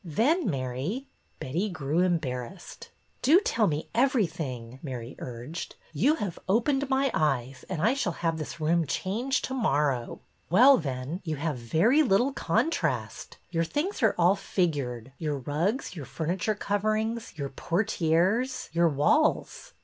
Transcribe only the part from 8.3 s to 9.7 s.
this room changed to